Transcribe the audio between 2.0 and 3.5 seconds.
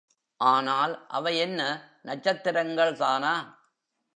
நட்சத்திரங்கள் தானா?